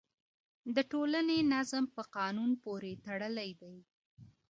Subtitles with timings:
[0.75, 3.77] د ټولني نظم په قانون پورې تړلی دی.